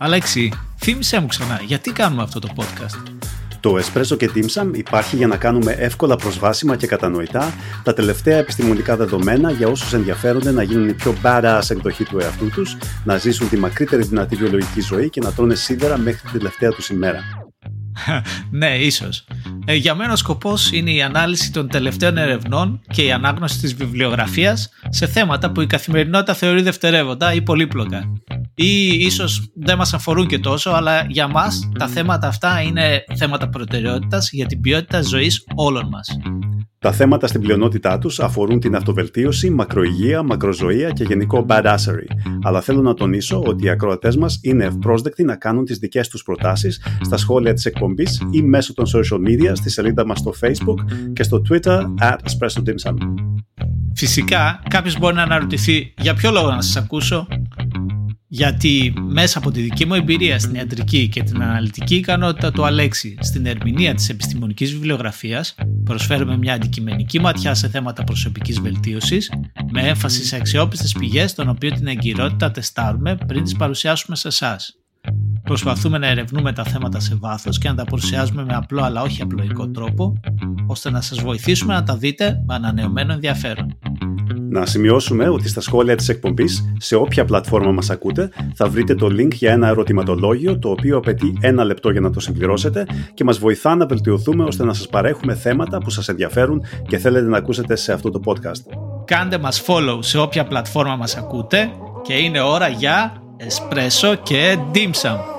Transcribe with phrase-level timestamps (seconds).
[0.00, 3.10] Αλέξη, θύμισέ μου ξανά, γιατί κάνουμε αυτό το podcast;
[3.60, 8.96] Το Espresso και Dimsum υπάρχει για να κάνουμε εύκολα προσβάσιμα και κατανοητά τα τελευταία επιστημονικά
[8.96, 13.48] δεδομένα για όσους ενδιαφέρονται να γίνουν η πιο badass εκδοχή του εαυτού τους, να ζήσουν
[13.48, 17.20] τη μακρύτερη δυνατή βιολογική ζωή και να τρώνε σίδερα μέχρι την τελευταία τους ημέρα.
[18.50, 19.24] ναι, ίσως.
[19.64, 23.74] Ε, για μένα ο σκοπός είναι η ανάλυση των τελευταίων ερευνών και η ανάγνωση της
[23.74, 28.12] βιβλιογραφίας σε θέματα που η καθημερινότητα θεωρεί δευτερεύοντα ή πολύπλοκα.
[28.60, 33.48] Ή ίσως δεν μας αφορούν και τόσο, αλλά για μας τα θέματα αυτά είναι θέματα
[33.48, 36.18] προτεραιότητας για την ποιότητα ζωής όλων μας.
[36.78, 42.06] Τα θέματα στην πλειονότητά τους αφορούν την αυτοβελτίωση, μακροηγία, μακροζωία και γενικό badassery.
[42.42, 46.22] Αλλά θέλω να τονίσω ότι οι ακροατές μας είναι ευπρόσδεκτοι να κάνουν τις δικές τους
[46.22, 50.84] προτάσεις στα σχόλια της εκπομπής ή μέσω των social media στη σελίδα μας στο Facebook
[51.12, 52.62] και στο Twitter at Espresso
[53.94, 57.26] Φυσικά, κάποιος μπορεί να αναρωτηθεί για ποιο λόγο να σας ακούσω;
[58.28, 63.16] Γιατί μέσα από τη δική μου εμπειρία στην ιατρική και την αναλυτική ικανότητα του Αλέξη
[63.20, 69.32] στην ερμηνεία της επιστημονικής βιβλιογραφίας προσφέρουμε μια αντικειμενική ματιά σε θέματα προσωπικής βελτίωσης
[69.70, 74.76] με έμφαση σε αξιόπιστες πηγές των οποίων την εγκυρότητα τεστάρουμε πριν τις παρουσιάσουμε σε εσάς.
[75.42, 79.22] Προσπαθούμε να ερευνούμε τα θέματα σε βάθος και να τα παρουσιάζουμε με απλό αλλά όχι
[79.22, 80.20] απλοϊκό τρόπο
[80.66, 83.78] ώστε να σας βοηθήσουμε να τα δείτε με ανανεωμένο ενδιαφέρον.
[84.50, 89.06] Να σημειώσουμε ότι στα σχόλια της εκπομπής, σε όποια πλατφόρμα μας ακούτε, θα βρείτε το
[89.06, 93.38] link για ένα ερωτηματολόγιο το οποίο απαιτεί ένα λεπτό για να το συμπληρώσετε και μας
[93.38, 97.76] βοηθά να βελτιωθούμε ώστε να σας παρέχουμε θέματα που σας ενδιαφέρουν και θέλετε να ακούσετε
[97.76, 98.78] σε αυτό το podcast.
[99.04, 101.70] Κάντε μας follow σε όποια πλατφόρμα μας ακούτε
[102.02, 105.37] και είναι ώρα για espresso και dim sum.